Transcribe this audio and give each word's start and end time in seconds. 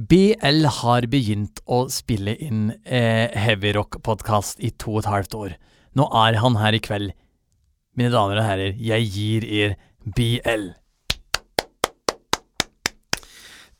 BL 0.00 0.64
har 0.64 1.04
begynt 1.12 1.58
å 1.68 1.82
spille 1.92 2.32
inn 2.40 2.70
eh, 2.88 3.28
heavyrock-podkast 3.36 4.62
i 4.64 4.70
to 4.80 4.94
og 4.94 5.02
et 5.02 5.08
halvt 5.12 5.34
år. 5.36 5.56
Nå 5.98 6.06
er 6.22 6.38
han 6.40 6.56
her 6.56 6.76
i 6.76 6.80
kveld. 6.80 7.12
Mine 7.98 8.12
damer 8.14 8.40
og 8.40 8.46
herrer, 8.46 8.78
jeg 8.80 9.08
gir 9.12 9.44
er 9.44 9.74
BL. 10.16 10.70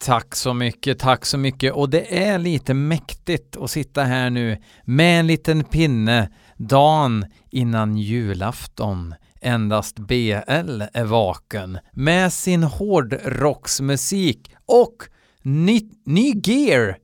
Tack 0.01 0.37
så 0.37 0.53
mycket, 0.55 0.99
tack 0.99 1.25
så 1.25 1.39
mycket. 1.39 1.73
Och 1.73 1.91
det 1.91 2.19
är 2.25 2.39
lite 2.39 2.75
mäktigt 2.75 3.57
att 3.57 3.71
sitta 3.71 4.03
här 4.03 4.31
nu 4.31 4.59
med 4.85 5.21
en 5.21 5.27
liten 5.27 5.65
pinne 5.65 6.29
dagen 6.57 7.27
innan 7.51 7.97
julafton. 7.97 9.15
Endast 9.41 9.99
BL 9.99 10.83
är 10.93 11.05
vaken 11.05 11.79
med 11.93 12.33
sin 12.33 12.63
hårdrocksmusik 12.63 14.53
och 14.67 15.10
ny, 15.43 15.81
ny 16.05 16.41
gear. 16.45 16.97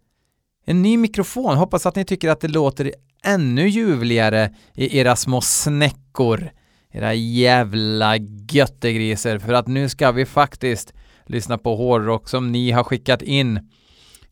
En 0.65 0.83
ny 0.83 0.97
mikrofon. 0.97 1.56
Hoppas 1.56 1.87
att 1.87 1.97
ni 1.97 2.05
tycker 2.05 2.29
att 2.29 2.41
det 2.41 2.48
låter 2.48 2.92
ännu 3.24 3.69
ljuvligare 3.69 4.55
i 4.74 4.98
era 4.98 5.16
små 5.16 5.41
snäckor. 5.41 6.51
Era 6.91 7.14
jävla 7.14 8.16
göttegriser. 8.51 9.38
För 9.38 9.52
att 9.52 9.66
nu 9.66 9.88
ska 9.88 10.12
vi 10.12 10.27
faktiskt 10.27 10.92
lyssna 11.27 11.59
på 11.59 11.77
hårdrock 11.77 12.28
som 12.28 12.52
ni 12.52 12.70
har 12.70 12.84
skickat 12.84 13.23
in. 13.23 13.70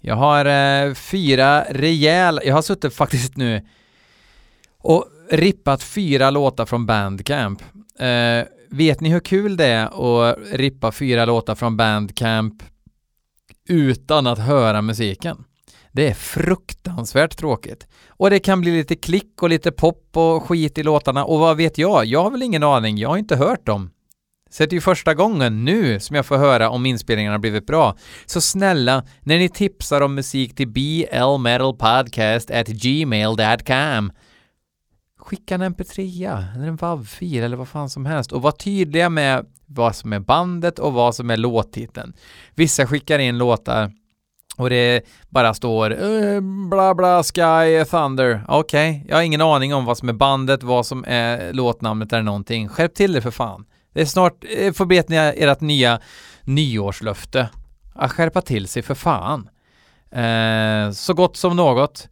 Jag 0.01 0.15
har 0.15 0.45
eh, 0.45 0.95
fyra 0.95 1.65
rejäla, 1.71 2.45
jag 2.45 2.55
har 2.55 2.62
suttit 2.62 2.95
faktiskt 2.95 3.37
nu 3.37 3.62
och 4.79 5.05
rippat 5.30 5.82
fyra 5.82 6.30
låtar 6.30 6.66
från 6.66 6.87
Bandcamp. 6.87 7.62
Eh, 7.98 8.45
vet 8.71 9.01
ni 9.01 9.09
hur 9.09 9.21
kul 9.21 9.57
det 9.57 9.66
är 9.66 9.84
att 9.84 10.38
rippa 10.52 10.93
fyra 10.93 11.24
låtar 11.24 11.55
från 11.55 11.77
Bandcamp 11.77 12.62
utan 13.68 14.27
att 14.27 14.38
höra 14.38 14.82
musiken? 14.82 15.45
Det 15.92 16.09
är 16.09 16.14
fruktansvärt 16.14 17.36
tråkigt. 17.36 17.87
Och 18.09 18.30
det 18.30 18.38
kan 18.38 18.60
bli 18.60 18.71
lite 18.71 18.96
klick 18.96 19.43
och 19.43 19.48
lite 19.48 19.73
pop 19.73 20.16
och 20.16 20.43
skit 20.43 20.79
i 20.79 20.82
låtarna 20.82 21.24
och 21.24 21.38
vad 21.38 21.56
vet 21.56 21.79
jag? 21.79 22.04
Jag 22.04 22.23
har 22.23 22.30
väl 22.30 22.43
ingen 22.43 22.62
aning, 22.62 22.98
jag 22.98 23.09
har 23.09 23.16
inte 23.16 23.37
hört 23.37 23.66
dem. 23.66 23.90
Så 24.51 24.62
det 24.62 24.73
är 24.73 24.74
ju 24.74 24.80
första 24.80 25.15
gången 25.15 25.65
nu 25.65 26.01
som 26.01 26.16
jag 26.16 26.26
får 26.26 26.37
höra 26.37 26.71
om 26.71 26.87
inspelningarna 26.87 27.38
blivit 27.38 27.66
bra. 27.66 27.96
Så 28.26 28.40
snälla, 28.40 29.04
när 29.21 29.38
ni 29.38 29.48
tipsar 29.48 30.01
om 30.01 30.15
musik 30.15 30.54
till 30.54 30.68
blmetalpodcast 30.68 32.51
at 32.51 32.68
gmail.com 32.68 34.12
skicka 35.24 35.54
en 35.54 35.62
mp3 35.62 36.54
eller 36.54 36.66
en 36.66 36.76
WAV-fil 36.76 37.43
eller 37.43 37.56
vad 37.56 37.68
fan 37.68 37.90
som 37.90 38.06
helst 38.06 38.32
och 38.32 38.43
var 38.43 38.52
tydliga 38.52 39.09
med 39.10 39.46
vad 39.75 39.97
som 39.97 40.13
är 40.13 40.21
bandet 40.21 40.79
och 40.79 40.93
vad 40.93 41.15
som 41.15 41.30
är 41.30 41.37
låttiteln. 41.37 42.13
Vissa 42.55 42.87
skickar 42.87 43.19
in 43.19 43.39
låtar 43.39 43.93
och 44.57 44.71
det 44.71 45.05
bara 45.29 45.55
står 45.55 46.05
eh, 46.05 46.41
bla 46.71 46.95
bla 46.95 47.23
sky 47.23 47.85
thunder. 47.91 48.45
Okej, 48.49 48.91
okay. 48.91 49.09
jag 49.09 49.17
har 49.17 49.23
ingen 49.23 49.41
aning 49.41 49.75
om 49.75 49.85
vad 49.85 49.99
som 49.99 50.09
är 50.09 50.13
bandet, 50.13 50.63
vad 50.63 50.87
som 50.87 51.05
är 51.09 51.52
låtnamnet 51.52 52.13
eller 52.13 52.23
någonting. 52.23 52.69
Skärp 52.69 52.95
till 52.95 53.13
det 53.13 53.21
för 53.21 53.30
fan. 53.30 53.65
Det 53.93 54.01
är 54.01 54.07
snart, 54.07 54.45
eh, 54.59 54.73
ni 54.79 54.87
be 54.87 54.97
ert 54.97 55.61
nya 55.61 56.01
nyårslöfte. 56.43 57.49
Att 57.95 58.13
skärpa 58.13 58.41
till 58.41 58.69
sig 58.69 58.83
för 58.83 58.95
fan. 58.95 59.49
Eh, 60.11 60.91
så 60.91 61.15
gott 61.15 61.37
som 61.37 61.57
något. 61.57 62.09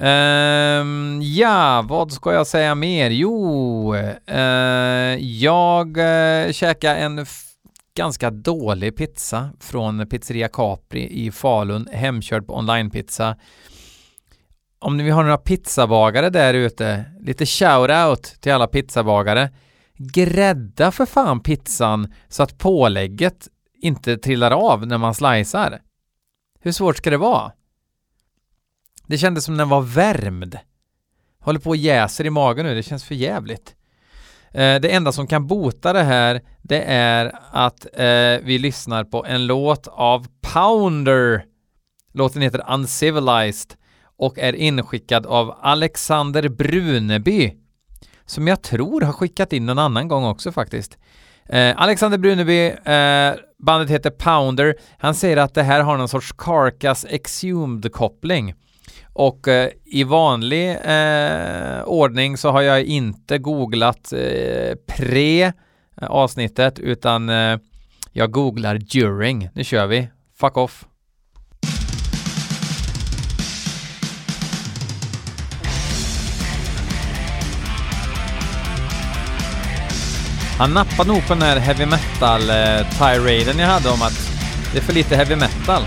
Um, 0.00 1.22
ja, 1.22 1.84
vad 1.88 2.12
ska 2.12 2.32
jag 2.32 2.46
säga 2.46 2.74
mer? 2.74 3.10
Jo, 3.10 3.94
uh, 3.94 5.18
jag 5.20 5.98
eh, 5.98 6.46
uh, 6.46 6.52
käkade 6.52 6.96
en 6.96 7.26
ganska 7.96 8.30
dålig 8.30 8.96
pizza 8.96 9.50
från 9.60 10.06
Pizzeria 10.06 10.48
Capri 10.48 11.26
i 11.26 11.30
Falun, 11.30 11.88
hemkörd 11.92 12.46
på 12.46 12.54
onlinepizza. 12.54 13.36
Om 14.78 14.96
ni 14.96 15.10
har 15.10 15.22
några 15.22 15.38
pizzabagare 15.38 16.30
där 16.30 16.54
ute, 16.54 17.04
lite 17.20 17.44
shout-out 17.44 18.40
till 18.40 18.52
alla 18.52 18.66
pizzabagare. 18.66 19.50
Grädda 19.98 20.90
för 20.90 21.06
fan 21.06 21.40
pizzan 21.40 22.12
så 22.28 22.42
att 22.42 22.58
pålägget 22.58 23.48
inte 23.82 24.16
trillar 24.18 24.50
av 24.50 24.86
när 24.86 24.98
man 24.98 25.14
slicear. 25.14 25.80
Hur 26.60 26.72
svårt 26.72 26.96
ska 26.96 27.10
det 27.10 27.16
vara? 27.16 27.52
Det 29.06 29.18
kändes 29.18 29.44
som 29.44 29.56
den 29.56 29.68
var 29.68 29.80
värmd. 29.80 30.58
Håller 31.40 31.60
på 31.60 31.70
och 31.70 31.76
jäser 31.76 32.26
i 32.26 32.30
magen 32.30 32.66
nu, 32.66 32.74
det 32.74 32.82
känns 32.82 33.04
för 33.04 33.14
jävligt. 33.14 33.74
Eh, 34.52 34.80
det 34.80 34.88
enda 34.88 35.12
som 35.12 35.26
kan 35.26 35.46
bota 35.46 35.92
det 35.92 36.02
här, 36.02 36.40
det 36.62 36.82
är 36.82 37.38
att 37.52 37.86
eh, 37.92 38.46
vi 38.46 38.58
lyssnar 38.58 39.04
på 39.04 39.24
en 39.26 39.46
låt 39.46 39.88
av 39.88 40.26
Pounder. 40.40 41.44
Låten 42.12 42.42
heter 42.42 42.64
Uncivilized 42.74 43.74
och 44.16 44.38
är 44.38 44.52
inskickad 44.52 45.26
av 45.26 45.58
Alexander 45.60 46.48
Bruneby 46.48 47.52
som 48.26 48.48
jag 48.48 48.62
tror 48.62 49.00
har 49.00 49.12
skickat 49.12 49.52
in 49.52 49.66
någon 49.66 49.78
annan 49.78 50.08
gång 50.08 50.24
också 50.24 50.52
faktiskt. 50.52 50.98
Eh, 51.48 51.82
Alexander 51.82 52.18
Bruneby, 52.18 52.66
eh, 52.66 53.34
bandet 53.58 53.90
heter 53.90 54.10
Pounder, 54.10 54.74
han 54.98 55.14
säger 55.14 55.36
att 55.36 55.54
det 55.54 55.62
här 55.62 55.80
har 55.80 55.96
någon 55.96 56.08
sorts 56.08 56.32
Carcass 56.32 57.06
Exhumed-koppling. 57.08 58.54
Och 59.18 59.48
eh, 59.48 59.70
i 59.84 60.04
vanlig 60.04 60.70
eh, 60.70 61.82
ordning 61.84 62.36
så 62.36 62.50
har 62.50 62.62
jag 62.62 62.82
inte 62.84 63.38
googlat 63.38 64.12
eh, 64.12 64.74
pre 64.86 65.52
avsnittet 66.00 66.78
utan 66.78 67.28
eh, 67.28 67.58
jag 68.12 68.30
googlar 68.30 68.78
during. 68.78 69.48
Nu 69.54 69.64
kör 69.64 69.86
vi. 69.86 70.08
Fuck 70.40 70.56
off. 70.56 70.84
Han 80.58 80.70
nappade 80.74 81.08
nog 81.08 81.26
på 81.26 81.34
den 81.34 81.42
här 81.42 81.56
heavy 81.56 81.86
metal 81.86 82.40
eh, 82.40 82.86
tiraden 82.98 83.58
jag 83.58 83.66
hade 83.66 83.88
om 83.88 84.02
att 84.02 84.30
det 84.72 84.78
är 84.78 84.82
för 84.82 84.92
lite 84.92 85.16
heavy 85.16 85.36
metal. 85.36 85.82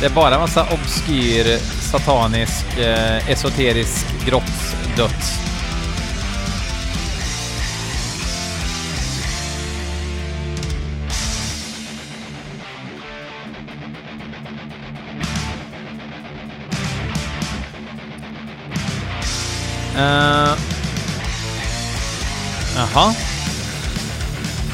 Det 0.00 0.06
är 0.06 0.14
bara 0.14 0.38
massa 0.38 0.62
obskyr, 0.62 1.81
satanisk, 1.92 2.78
eh, 2.78 3.30
esoterisk 3.30 4.06
grottdöds. 4.26 5.38
Uh, 19.96 20.02
eh, 20.02 20.56
jaha. 22.76 23.14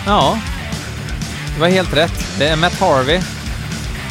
Ja, 0.06 0.38
det 1.54 1.60
var 1.60 1.68
helt 1.68 1.96
rätt. 1.96 2.38
Det 2.38 2.48
är 2.48 2.56
Matt 2.56 2.80
Harvey 2.80 3.20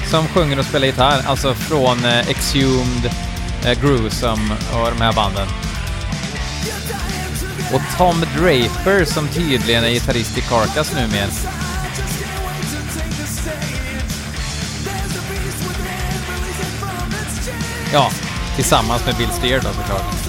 som 0.09 0.28
sjunger 0.28 0.59
och 0.59 0.66
spelar 0.66 0.88
gitarr, 0.88 1.23
alltså 1.28 1.53
från 1.53 2.06
eh, 2.06 2.29
Exhumed, 2.29 3.12
eh, 3.66 3.81
Gruesome 3.81 4.56
och 4.73 4.91
de 4.91 5.01
här 5.01 5.13
banden. 5.13 5.47
Och 7.73 7.81
Tom 7.97 8.19
Draper 8.19 9.06
som 9.06 9.28
tydligen 9.28 9.84
är 9.84 9.90
gitarrist 9.90 10.38
i 10.38 10.41
Carcass 10.41 10.94
numera. 10.96 11.28
Ja, 17.94 18.12
tillsammans 18.56 19.06
med 19.06 19.16
Bill 19.16 19.29
Steer 19.31 19.59
då 19.59 19.69
såklart. 19.69 20.27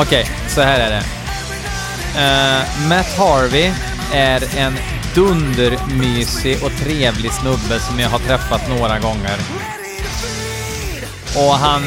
Okej, 0.00 0.22
okay, 0.22 0.48
så 0.48 0.60
här 0.60 0.80
är 0.80 0.90
det. 0.90 1.02
Uh, 2.14 2.88
Matt 2.88 3.18
Harvey 3.18 3.72
är 4.12 4.58
en 4.58 4.78
dundermysig 5.14 6.64
och 6.64 6.70
trevlig 6.72 7.32
snubbe 7.32 7.80
som 7.80 8.00
jag 8.00 8.08
har 8.08 8.18
träffat 8.18 8.68
några 8.68 8.98
gånger. 8.98 9.36
Och 11.36 11.54
han 11.54 11.82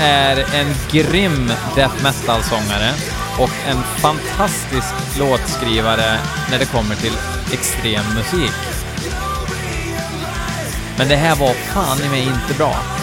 är 0.00 0.36
en 0.36 0.74
grym 0.90 1.52
death 1.76 2.02
metal-sångare 2.02 2.90
och 3.38 3.50
en 3.68 3.82
fantastisk 3.82 5.18
låtskrivare 5.18 6.18
när 6.50 6.58
det 6.58 6.66
kommer 6.66 6.94
till 6.94 7.16
extrem 7.52 8.04
musik. 8.14 8.52
Men 10.98 11.08
det 11.08 11.16
här 11.16 11.36
var 11.36 11.54
fan 11.54 11.98
i 12.06 12.08
mig 12.08 12.22
inte 12.22 12.54
bra. 12.58 12.93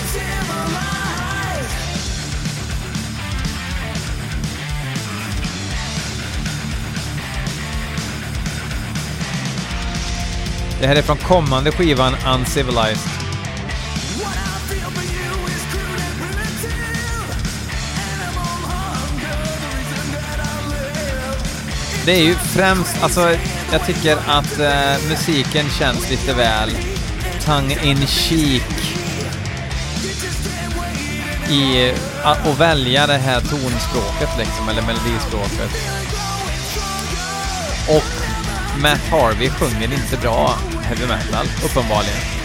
Det 10.82 10.88
här 10.88 10.96
är 10.96 11.02
från 11.02 11.18
kommande 11.18 11.72
skivan 11.72 12.14
Uncivilized. 12.36 13.10
Det 22.06 22.12
är 22.12 22.24
ju 22.24 22.36
främst, 22.36 23.04
alltså 23.04 23.36
jag 23.72 23.86
tycker 23.86 24.18
att 24.28 24.60
eh, 24.60 25.10
musiken 25.10 25.70
känns 25.70 26.10
lite 26.10 26.34
väl 26.34 26.70
tongue 27.46 27.78
in 27.84 28.08
cheek 28.08 28.96
i 31.50 31.92
att, 32.24 32.48
att 32.48 32.60
välja 32.60 33.08
det 33.08 33.18
här 33.18 33.40
tonspråket 33.40 34.30
liksom, 34.38 34.70
eller 34.70 34.82
melodispråket. 34.82 35.72
Och 37.90 38.21
Matt 38.80 39.02
Harvey 39.12 39.50
sjunger 39.50 39.94
inte 39.94 40.18
bra 40.18 40.56
heavy 40.84 41.08
metal, 41.08 41.46
uppenbarligen. 41.66 42.42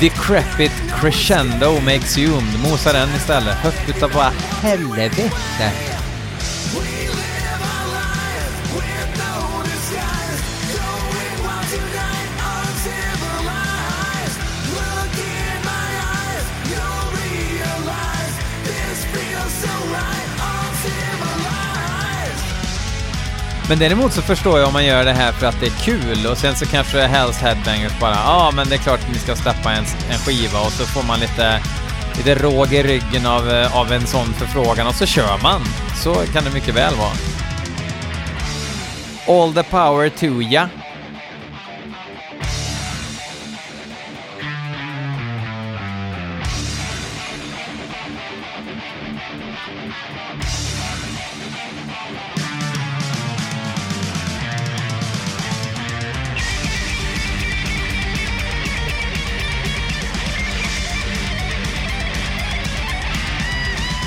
Decrepit 0.00 0.72
Crescendo 1.00 1.80
med 1.80 1.94
Exhumed. 1.94 2.60
Mosa 2.62 2.92
den 2.92 3.08
istället. 3.16 3.56
Högt 3.56 3.88
utav 3.88 4.12
bara 4.12 4.32
helvete. 4.62 5.30
Men 23.70 23.78
däremot 23.78 24.12
så 24.12 24.22
förstår 24.22 24.58
jag 24.58 24.66
om 24.66 24.72
man 24.72 24.84
gör 24.84 25.04
det 25.04 25.12
här 25.12 25.32
för 25.32 25.46
att 25.46 25.60
det 25.60 25.66
är 25.66 25.70
kul 25.70 26.26
och 26.26 26.38
sen 26.38 26.56
så 26.56 26.66
kanske 26.66 27.00
Hells 27.00 27.38
Headbangers 27.38 28.00
bara 28.00 28.14
ja 28.14 28.22
ah, 28.26 28.52
men 28.54 28.68
det 28.68 28.74
är 28.74 28.78
klart 28.78 29.00
att 29.00 29.12
ni 29.12 29.18
ska 29.18 29.36
släppa 29.36 29.72
en, 29.72 29.84
en 30.10 30.18
skiva 30.18 30.60
och 30.60 30.72
så 30.72 30.84
får 30.84 31.02
man 31.02 31.20
lite, 31.20 31.60
lite 32.16 32.34
råg 32.34 32.72
i 32.72 32.82
ryggen 32.82 33.26
av, 33.26 33.50
eh, 33.50 33.76
av 33.76 33.92
en 33.92 34.06
sån 34.06 34.26
förfrågan 34.26 34.86
och 34.86 34.94
så 34.94 35.06
kör 35.06 35.42
man. 35.42 35.60
Så 36.02 36.14
kan 36.14 36.44
det 36.44 36.50
mycket 36.54 36.74
väl 36.74 36.94
vara. 36.94 37.12
All 39.38 39.54
the 39.54 39.62
power 39.62 40.08
to 40.08 40.42
ya. 40.42 40.68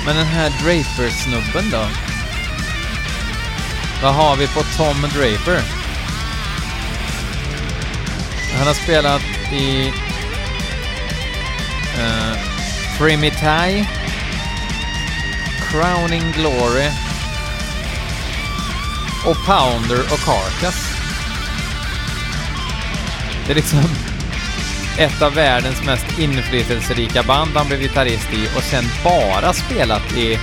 Men 0.04 0.16
den 0.16 0.26
här 0.26 0.50
Draper-snubben 0.50 1.70
då? 1.70 1.86
Vad 4.02 4.14
har 4.14 4.36
vi 4.36 4.46
på 4.46 4.62
Tom 4.76 5.00
Draper? 5.00 5.60
Han 8.58 8.66
har 8.66 8.74
spelat 8.74 9.22
i 9.52 9.92
eh, 11.98 12.30
uh, 12.30 12.36
Primitai, 12.98 13.88
Crowning 15.70 16.32
Glory 16.32 16.90
och 19.26 19.36
Pounder 19.46 20.00
och 20.00 20.18
Carcass. 20.18 20.94
Det 23.46 23.52
är 23.52 23.56
liksom 23.56 23.78
ett 24.98 25.22
av 25.22 25.34
världens 25.34 25.84
mest 25.84 26.18
inflytelserika 26.18 27.22
band 27.22 27.50
han 27.54 27.66
blev 27.66 27.80
gitarrist 27.80 28.32
i 28.32 28.46
och 28.56 28.62
sen 28.62 28.84
bara 29.04 29.52
spelat 29.52 30.16
i 30.16 30.38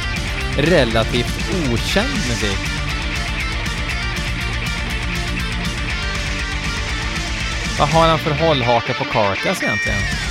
relativt 0.58 1.52
okänd 1.72 2.14
musik. 2.30 2.60
Vad 7.80 7.90
har 7.90 8.08
han 8.08 8.20
för 8.20 8.32
hållhake 8.32 8.94
på 8.94 9.04
Carcass 9.04 9.64
egentligen? 9.64 10.31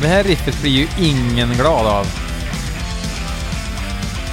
Det 0.00 0.08
här 0.08 0.24
riffet 0.24 0.60
blir 0.60 0.70
ju 0.70 0.88
ingen 0.98 1.52
glad 1.52 1.86
av. 1.86 2.06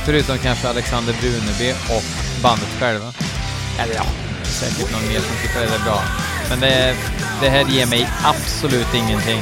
Förutom 0.06 0.38
kanske 0.38 0.70
Alexander 0.70 1.16
Bruneby 1.22 1.72
och 1.72 2.04
bandet 2.44 2.70
själva. 2.80 3.14
Eller 3.80 3.96
ja, 3.96 4.06
säkert 4.44 4.92
någon 4.92 5.08
mer 5.08 5.20
som 5.20 5.36
tycker 5.42 5.60
det 5.60 5.76
är 5.76 5.84
bra. 5.84 6.04
Men 6.50 6.60
det, 6.60 6.96
det 7.42 7.50
här 7.50 7.66
ger 7.70 7.86
mig 7.86 8.10
absolut 8.24 8.94
ingenting. 8.94 9.42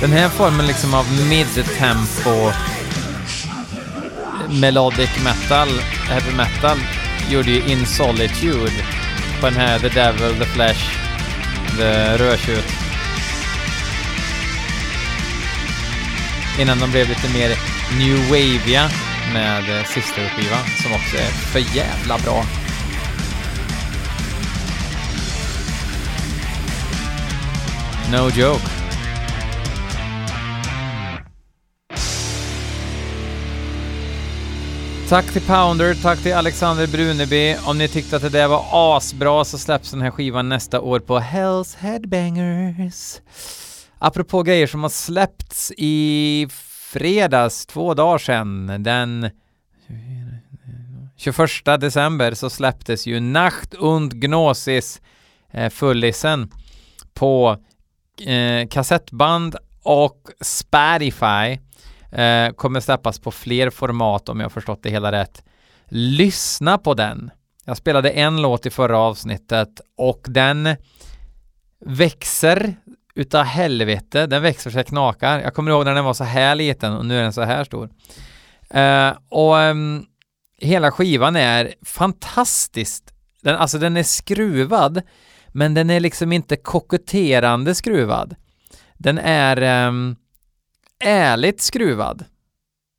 Den 0.00 0.12
här 0.12 0.28
formen 0.28 0.66
liksom 0.66 0.94
av 0.94 1.06
mid-tempo 1.30 2.52
melodic 4.60 5.10
metal, 5.24 5.68
heavy 6.08 6.36
metal, 6.36 6.78
gjorde 7.30 7.50
ju 7.50 7.72
In 7.72 7.86
Solitude 7.86 8.72
den 9.44 9.54
här 9.54 9.78
The 9.78 9.88
Devil, 9.88 10.38
The 10.38 10.44
Flash, 10.44 10.90
The 11.76 12.16
Rödtjut. 12.16 12.64
Innan 16.58 16.78
de 16.78 16.90
blev 16.90 17.08
lite 17.08 17.28
mer 17.32 17.56
New 17.98 18.28
Wavia 18.28 18.90
med 19.32 19.78
eh, 19.78 19.84
Sister-skivan 19.84 20.64
som 20.82 20.92
också 20.92 21.16
är 21.16 21.30
för 21.30 21.76
jävla 21.76 22.18
bra. 22.18 22.44
No 28.10 28.30
joke. 28.30 28.73
Tack 35.08 35.32
till 35.32 35.42
Pounder, 35.42 35.94
tack 35.94 36.18
till 36.22 36.34
Alexander 36.34 36.86
Bruneby. 36.86 37.56
Om 37.66 37.78
ni 37.78 37.88
tyckte 37.88 38.16
att 38.16 38.22
det 38.22 38.28
där 38.28 38.48
var 38.48 38.66
asbra 38.72 39.44
så 39.44 39.58
släpps 39.58 39.90
den 39.90 40.00
här 40.00 40.10
skivan 40.10 40.48
nästa 40.48 40.80
år 40.80 41.00
på 41.00 41.18
Hells 41.18 41.74
Headbangers. 41.74 43.20
Apropå 43.98 44.42
grejer 44.42 44.66
som 44.66 44.82
har 44.82 44.90
släppts 44.90 45.72
i 45.76 46.46
fredags, 46.92 47.66
två 47.66 47.94
dagar 47.94 48.18
sedan, 48.18 48.82
den 48.82 49.30
21 51.16 51.48
december 51.80 52.34
så 52.34 52.50
släpptes 52.50 53.06
ju 53.06 53.20
Nacht 53.20 53.74
und 53.74 54.12
Gnosis 54.12 55.00
eh, 55.50 55.70
fullisen 55.70 56.50
på 57.14 57.56
eh, 58.26 58.68
kassettband 58.68 59.56
och 59.82 60.28
Spotify. 60.40 61.58
Eh, 62.14 62.50
kommer 62.50 62.80
släppas 62.80 63.18
på 63.18 63.30
fler 63.30 63.70
format 63.70 64.28
om 64.28 64.40
jag 64.40 64.52
förstått 64.52 64.82
det 64.82 64.90
hela 64.90 65.12
rätt. 65.12 65.44
Lyssna 65.88 66.78
på 66.78 66.94
den. 66.94 67.30
Jag 67.64 67.76
spelade 67.76 68.10
en 68.10 68.42
låt 68.42 68.66
i 68.66 68.70
förra 68.70 68.98
avsnittet 68.98 69.80
och 69.96 70.26
den 70.28 70.76
växer 71.86 72.76
utav 73.14 73.44
helvete. 73.44 74.26
Den 74.26 74.42
växer 74.42 74.70
så 74.70 74.78
jag 74.78 74.86
knakar. 74.86 75.40
Jag 75.40 75.54
kommer 75.54 75.70
ihåg 75.70 75.84
när 75.84 75.94
den 75.94 76.04
var 76.04 76.14
så 76.14 76.24
här 76.24 76.54
liten 76.54 76.92
och 76.92 77.06
nu 77.06 77.18
är 77.18 77.22
den 77.22 77.32
så 77.32 77.42
här 77.42 77.64
stor. 77.64 77.90
Eh, 78.70 79.12
och 79.28 79.54
um, 79.54 80.06
hela 80.60 80.90
skivan 80.90 81.36
är 81.36 81.74
fantastiskt. 81.82 83.14
Den, 83.42 83.56
alltså 83.56 83.78
den 83.78 83.96
är 83.96 84.02
skruvad, 84.02 85.02
men 85.48 85.74
den 85.74 85.90
är 85.90 86.00
liksom 86.00 86.32
inte 86.32 86.56
koketterande 86.56 87.74
skruvad. 87.74 88.34
Den 88.94 89.18
är 89.18 89.86
um, 89.88 90.16
ärligt 91.04 91.60
skruvad. 91.60 92.24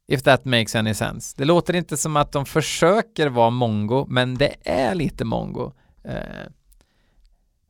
If 0.07 0.24
that 0.24 0.45
makes 0.45 0.75
any 0.75 0.93
sense. 0.93 1.35
Det 1.38 1.45
låter 1.45 1.75
inte 1.75 1.97
som 1.97 2.15
att 2.15 2.31
de 2.31 2.45
försöker 2.45 3.27
vara 3.27 3.50
mongo, 3.50 4.05
men 4.09 4.35
det 4.35 4.55
är 4.63 4.95
lite 4.95 5.25
mongo. 5.25 5.71
Eh, 6.03 6.19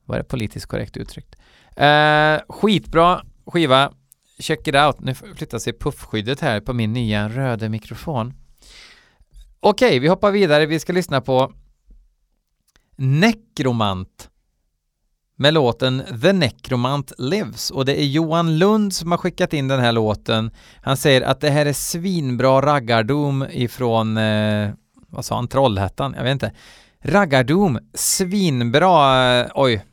var 0.06 0.18
det 0.18 0.24
politiskt 0.24 0.66
korrekt 0.66 0.98
uttryckt? 0.98 1.36
Eh, 1.76 2.40
skitbra 2.50 3.26
skiva. 3.46 3.92
Check 4.40 4.68
it 4.68 4.76
out. 4.76 5.00
Nu 5.00 5.14
flyttar 5.14 5.60
sig 5.60 5.74
puffskyddet 5.74 6.42
här 6.42 6.62
på 6.62 6.74
min 6.74 6.94
nya 6.94 7.30
röda 7.30 7.70
mikrofon. 7.70 8.34
Okej, 9.60 9.88
okay, 9.88 10.00
vi 10.00 10.08
hoppar 10.08 10.32
vidare. 10.32 10.66
Vi 10.66 10.80
ska 10.80 10.94
lyssna 10.94 11.22
på 11.22 11.54
Necromant 12.96 14.30
med 15.36 15.54
låten 15.54 16.04
The 16.22 16.34
Necromant 16.34 17.12
Lives 17.18 17.72
och 17.72 17.86
det 17.86 18.02
är 18.02 18.06
Johan 18.06 18.58
Lund 18.58 18.94
som 18.94 19.12
har 19.12 19.18
skickat 19.18 19.54
in 19.54 19.68
den 19.68 19.80
här 19.80 19.92
låten. 19.92 20.52
Han 20.82 20.98
säger 20.98 21.22
att 21.22 21.42
det 21.42 21.50
här 21.50 21.66
är 21.66 21.74
svinbra 21.74 22.62
raggardom 22.62 23.46
ifrån, 23.52 24.18
eh, 24.18 24.70
vad 25.10 25.26
sa 25.26 25.36
han, 25.36 25.48
Trollhättan? 25.48 26.14
Jag 26.18 26.24
vet 26.24 26.32
inte. 26.32 26.52
Raggardom, 27.02 27.80
svinbra, 27.94 29.24
eh, 29.40 29.48
oj, 29.56 29.86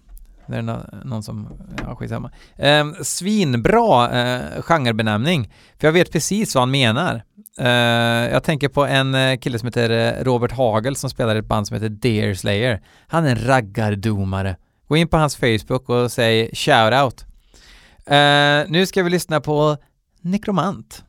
Det 0.47 0.57
är 0.57 0.63
någon 1.05 1.23
som, 1.23 1.49
ja 1.87 1.97
skitsamma. 1.97 2.31
Eh, 2.57 2.87
svinbra 3.03 4.11
eh, 4.11 4.63
genrebenämning, 4.63 5.53
för 5.79 5.87
jag 5.87 5.93
vet 5.93 6.13
precis 6.13 6.55
vad 6.55 6.63
han 6.63 6.71
menar. 6.71 7.23
Uh, 7.61 8.33
jag 8.33 8.43
tänker 8.43 8.69
på 8.69 8.87
en 8.87 9.15
eh, 9.15 9.39
kille 9.39 9.59
som 9.59 9.67
heter 9.67 9.91
eh, 9.91 10.25
Robert 10.25 10.53
Hagel 10.53 10.97
som 10.97 11.11
spelar 11.11 11.37
i 11.37 11.39
ett 11.39 11.45
band 11.45 11.67
som 11.67 11.75
heter 11.75 11.89
Deer 11.89 12.35
Slayer. 12.35 12.83
Han 13.07 13.27
är 13.27 13.31
en 13.31 13.47
raggardomare. 13.47 14.57
Gå 14.89 14.97
in 14.97 15.09
på 15.09 15.17
hans 15.17 15.37
Facebook 15.37 15.89
och 15.89 16.13
säg 16.13 16.51
shoutout. 16.53 17.25
Uh, 18.11 18.71
nu 18.71 18.87
ska 18.87 19.03
vi 19.03 19.11
lyssna 19.11 19.41
på 19.41 19.77
Nekromant. 20.21 21.05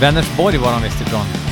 Vänersborg 0.00 0.58
var 0.58 0.72
de 0.72 0.82
visst 0.82 1.00
ifrån. 1.00 1.47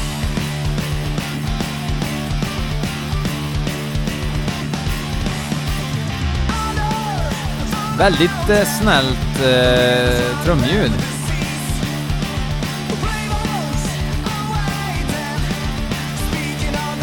Väldigt 7.98 8.48
eh, 8.48 8.64
snällt 8.80 9.40
eh, 9.44 10.44
trumljud. 10.44 10.92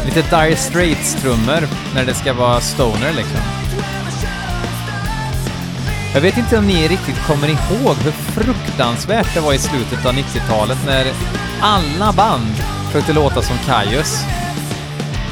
Lite 0.06 0.22
Dire 0.22 0.56
Straits-trummor 0.56 1.68
när 1.96 2.06
det 2.06 2.14
ska 2.14 2.34
vara 2.34 2.62
stoner 2.62 3.14
liksom. 3.16 3.40
Jag 6.14 6.22
vet 6.22 6.38
inte 6.38 6.58
om 6.58 6.68
ni 6.68 6.88
riktigt 6.88 7.28
kommer 7.28 7.48
ihåg 7.48 7.96
hur 7.96 8.12
fruktansvärt 8.12 9.34
det 9.34 9.40
var 9.40 9.54
i 9.54 9.58
slutet 9.58 10.06
av 10.06 10.14
90-talet 10.14 10.78
när 10.86 11.06
alla 11.62 12.14
band 12.14 12.56
försökte 12.86 13.14
låta 13.14 13.42
som 13.42 13.58
Kaius. 13.58 14.24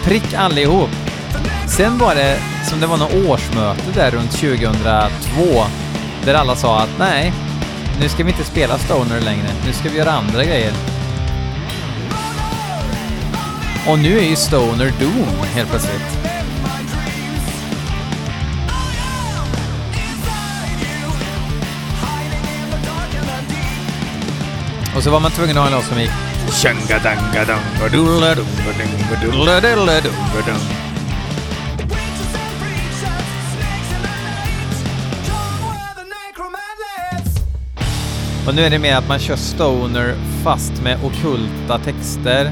Prick 0.03 0.34
allihop. 0.34 0.89
Sen 1.68 1.98
var 1.98 2.15
det 2.15 2.39
som 2.72 2.80
det 2.80 2.88
var 2.88 2.98
något 2.98 3.25
årsmöte 3.28 3.92
där 3.94 4.12
runt 4.12 4.32
2002 4.32 5.63
där 6.25 6.34
alla 6.34 6.56
sa 6.56 6.80
att 6.80 6.90
nej, 7.00 7.34
nu 8.00 8.10
ska 8.10 8.24
vi 8.24 8.32
inte 8.32 8.44
spela 8.44 8.78
Stoner 8.78 9.22
längre, 9.22 9.48
nu 9.66 9.74
ska 9.74 9.90
vi 9.90 9.98
göra 9.98 10.12
andra 10.12 10.44
grejer. 10.44 10.74
Och 13.88 14.00
nu 14.00 14.20
är 14.20 14.24
ju 14.24 14.36
Stoner 14.36 14.94
Doom 15.00 15.46
helt 15.54 15.70
plötsligt. 15.70 16.18
Och 24.96 25.04
så 25.04 25.12
var 25.12 25.20
man 25.20 25.32
tvungen 25.32 25.58
att 25.58 25.63
ha 25.63 25.68
en 25.68 25.74
låt 25.74 25.86
som 25.86 26.00
gick 26.00 26.12
Och 38.48 38.55
nu 38.55 38.62
är 38.62 38.69
det 38.69 38.79
mer 38.79 38.95
att 38.95 39.07
man 39.07 39.19
kör 39.19 39.36
stoner 39.36 40.15
fast 40.43 40.81
med 40.83 40.98
okulta 41.03 41.77
texter. 41.77 42.51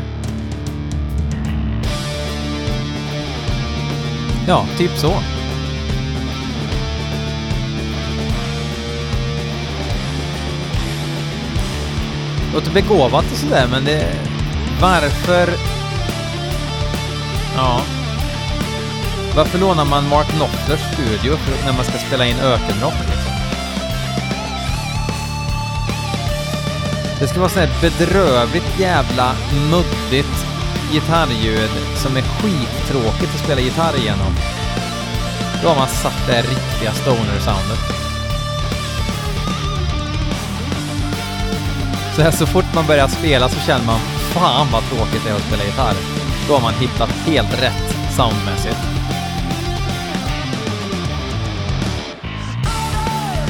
Ja, 4.48 4.66
typ 4.78 4.92
så. 4.98 5.14
Låter 12.54 12.72
begåvat 12.72 13.26
och 13.32 13.38
sådär, 13.38 13.68
men 13.72 13.86
det... 13.86 14.14
Varför... 14.82 15.50
Ja. 17.56 17.82
Varför 19.36 19.60
lånar 19.60 19.86
man 19.86 20.10
Mark 20.10 20.28
Knopflers 20.28 20.94
studio 20.94 21.38
när 21.66 21.74
man 21.74 21.86
ska 21.86 21.98
spela 21.98 22.26
in 22.26 22.36
ökenrock 22.40 23.19
Det 27.20 27.28
ska 27.28 27.40
vara 27.40 27.50
sånt 27.50 27.66
här 27.66 27.82
bedrövligt 27.82 28.80
jävla 28.80 29.36
muddigt 29.72 30.46
gitarrljud 30.92 31.70
som 31.96 32.18
är 32.18 32.22
skittråkigt 32.22 33.34
att 33.36 33.44
spela 33.44 33.62
gitarr 33.62 33.98
igenom. 33.98 34.34
Då 35.62 35.70
har 35.70 35.76
man 35.76 35.88
satt 35.88 36.28
det 36.28 36.42
riktiga 36.42 36.92
stoner-soundet. 36.92 37.80
Så 42.16 42.22
här, 42.22 42.32
så 42.32 42.46
fort 42.46 42.74
man 42.76 42.88
börjar 42.88 43.08
spela 43.08 43.50
så 43.50 43.60
känner 43.60 43.86
man 43.86 44.00
fan 44.34 44.68
vad 44.72 44.84
tråkigt 44.84 45.24
det 45.26 45.30
är 45.30 45.36
att 45.36 45.48
spela 45.48 45.64
gitarr. 45.64 45.96
Då 46.48 46.54
har 46.54 46.62
man 46.62 46.74
hittat 46.74 47.10
helt 47.10 47.62
rätt 47.62 48.16
soundmässigt. 48.16 48.80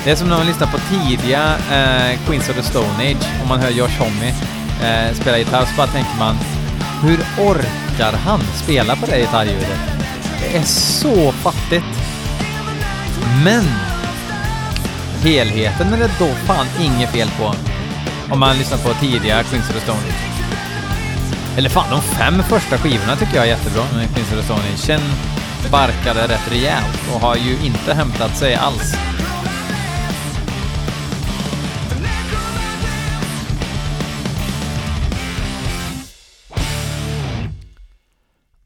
Det 0.04 0.12
är 0.12 0.16
som 0.16 0.30
när 0.30 0.38
man 0.38 0.46
lyssnar 0.46 0.68
på 0.68 0.78
tidiga 0.78 1.56
eh, 1.72 2.20
Queens 2.26 2.50
of 2.50 2.56
the 2.56 2.64
Stone 2.64 2.94
Age, 2.98 3.42
om 3.42 3.48
man 3.50 3.60
hör 3.60 3.70
Josh 3.70 4.00
Homme 4.00 4.34
eh, 4.84 5.16
spela 5.16 5.38
gitarr, 5.38 5.66
så 5.66 5.76
bara 5.78 5.88
tänker 5.88 6.16
man 6.20 6.36
hur 7.04 7.20
orkar 7.46 8.14
han 8.14 8.42
spela 8.64 8.96
på 8.96 9.06
det 9.06 9.20
gitarrljudet? 9.20 9.80
Det 10.40 10.58
är 10.58 10.64
så 10.64 11.32
fattigt. 11.32 11.86
Men 13.44 13.64
helheten 15.24 15.94
är 15.94 15.98
det 15.98 16.12
då 16.20 16.28
fan 16.28 16.66
inget 16.82 17.10
fel 17.10 17.30
på. 17.40 17.54
Om 18.34 18.40
man 18.40 18.58
lyssnar 18.58 18.78
på 18.78 18.94
tidiga 18.94 19.44
Queens 19.44 19.70
of 19.70 19.76
the 19.76 19.82
Stone 19.82 20.00
Age. 20.00 20.30
Eller 21.58 21.70
fan, 21.70 21.90
de 21.90 22.02
fem 22.02 22.44
första 22.44 22.78
skivorna 22.78 23.16
tycker 23.16 23.36
jag 23.36 23.46
är 23.46 23.50
jättebra 23.50 23.84
med 23.96 24.14
Queens 24.14 24.32
of 24.32 24.38
the 24.38 24.44
Stone 24.44 24.62
Age. 24.74 24.80
Sen 24.80 25.02
barkade 25.72 26.28
rätt 26.28 26.52
rejält 26.52 27.00
och 27.14 27.22
har 27.22 27.36
ju 27.36 27.58
inte 27.66 27.94
hämtat 27.94 28.38
sig 28.38 28.56
alls. 28.56 28.96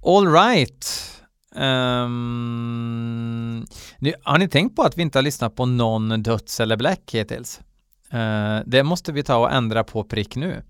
All 0.05 0.27
right. 0.27 0.86
Ehm, 1.55 3.60
um, 3.60 3.65
nu, 4.00 4.13
har 4.24 4.38
ni 4.38 4.48
tänkt 4.48 4.75
på 4.75 4.81
att 4.81 4.98
vi 4.98 5.01
inte 5.01 5.17
har 5.17 5.24
lyssnat 5.24 5.55
på 5.55 5.65
någon 5.65 6.24
Döds 6.24 6.60
eller 6.60 6.77
Black 6.77 7.01
hittills? 7.12 7.60
Uh, 8.13 8.60
det 8.65 8.83
måste 8.83 9.12
vi 9.12 9.24
ta 9.24 9.36
och 9.36 9.51
ändra 9.51 9.83
på 9.83 10.03
prick 10.03 10.36
nu. 10.36 10.62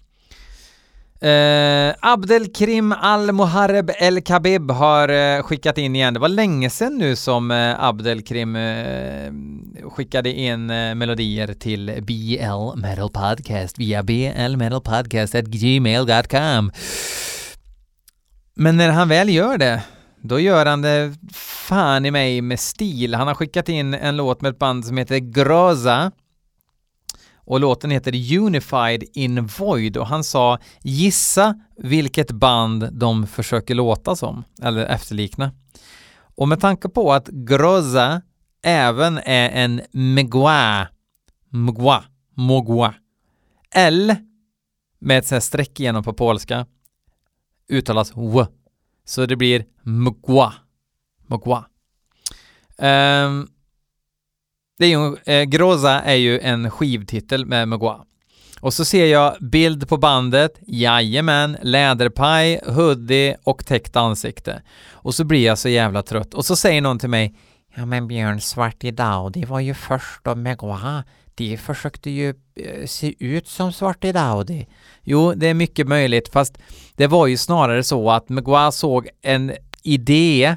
Uh, 1.24 1.94
Abdelkrim 2.00 2.92
Al-Muharreb 2.92 3.92
El-Kabib 3.98 4.72
har 4.72 5.10
uh, 5.10 5.44
skickat 5.44 5.78
in 5.78 5.96
igen. 5.96 6.14
Det 6.14 6.20
var 6.20 6.30
länge 6.30 6.70
sedan 6.70 6.98
nu 6.98 7.16
som 7.16 7.52
uh, 7.52 7.84
Abdelkrim 7.84 8.58
skickade 9.84 10.34
in 10.34 10.66
melodier 10.66 11.54
till 11.54 12.00
BL 12.02 12.76
Metal 12.76 13.10
Podcast 13.10 13.80
via 13.80 14.04
blmetalpodcast.gmail.com. 14.04 16.72
Men 18.56 18.78
när 18.78 18.90
han 18.90 19.10
väl 19.10 19.30
gör 19.30 19.58
det, 19.58 19.84
då 20.22 20.40
gör 20.40 20.66
han 20.66 20.82
det 20.82 21.14
fan 21.34 22.06
i 22.06 22.12
mig 22.12 22.42
med 22.42 22.60
stil. 22.60 23.16
Han 23.16 23.28
har 23.28 23.36
skickat 23.36 23.70
in 23.70 23.94
en 23.94 24.18
låt 24.18 24.42
med 24.42 24.50
ett 24.50 24.60
band 24.60 24.86
som 24.86 24.98
heter 24.98 25.18
Groza 25.18 26.12
och 27.36 27.60
låten 27.60 27.92
heter 27.92 28.38
Unified 28.38 29.04
in 29.14 29.46
Void 29.46 29.98
och 29.98 30.08
han 30.08 30.24
sa 30.24 30.60
gissa 30.82 31.56
vilket 31.78 32.32
band 32.32 32.90
de 32.94 33.28
försöker 33.28 33.76
låta 33.76 34.16
som, 34.16 34.44
eller 34.62 34.86
efterlikna. 34.86 35.52
Och 36.36 36.48
med 36.48 36.60
tanke 36.62 36.90
på 36.90 37.14
att 37.14 37.28
Groza 37.28 38.22
även 38.64 39.18
är 39.18 39.50
en 39.50 39.82
Megua, 39.92 40.88
Mgwa, 41.50 42.04
Mogwa, 42.36 42.94
L 43.72 44.16
med 45.00 45.18
ett 45.18 45.28
sånt 45.28 45.44
streck 45.44 45.80
igenom 45.80 46.04
på 46.04 46.14
polska 46.14 46.66
uttalas 47.70 48.12
w. 48.16 48.46
Så 49.06 49.26
det 49.26 49.36
blir 49.36 49.66
mgwa. 49.84 50.54
Mgwa. 51.28 51.66
Um, 52.78 53.48
det 54.80 54.86
är 54.86 54.90
ju, 54.90 55.18
eh, 55.26 55.44
Groza 55.44 56.02
är 56.02 56.16
ju 56.16 56.40
en 56.40 56.72
skivtitel 56.72 57.46
med 57.46 57.68
Mgwa. 57.68 58.06
Och 58.62 58.74
så 58.74 58.86
ser 58.86 59.06
jag 59.06 59.36
bild 59.42 59.90
på 59.90 59.98
bandet, 59.98 60.60
jajamän, 60.68 61.58
läderpaj, 61.62 62.60
hoodie 62.66 63.38
och 63.44 63.66
täckt 63.66 63.96
ansikte. 63.96 64.62
Och 64.92 65.16
så 65.16 65.24
blir 65.24 65.46
jag 65.46 65.58
så 65.58 65.70
jävla 65.70 66.02
trött. 66.02 66.34
Och 66.34 66.46
så 66.46 66.56
säger 66.56 66.82
någon 66.82 67.00
till 67.00 67.10
mig, 67.10 67.36
ja 67.76 67.86
men 67.86 68.08
Björn, 68.08 68.42
Svart 68.42 68.84
idag, 68.84 69.32
det 69.32 69.46
var 69.46 69.60
ju 69.60 69.74
först 69.74 70.28
och 70.28 70.38
Mgwa 70.38 71.04
de 71.36 71.58
försökte 71.58 72.10
ju 72.10 72.34
eh, 72.56 72.86
se 72.86 73.26
ut 73.26 73.48
som 73.48 73.74
Svarte 73.74 74.12
Daudi. 74.12 74.68
Jo, 75.04 75.34
det 75.34 75.48
är 75.48 75.54
mycket 75.54 75.88
möjligt, 75.88 76.30
fast 76.30 76.58
det 76.96 77.08
var 77.08 77.28
ju 77.28 77.38
snarare 77.38 77.84
så 77.84 78.12
att 78.12 78.30
Mgwa 78.30 78.72
såg 78.72 79.10
en 79.22 79.52
idé 79.84 80.56